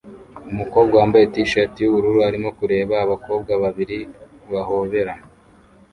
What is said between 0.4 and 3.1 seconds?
Umukobwa wambaye t-shirt yubururu arimo kureba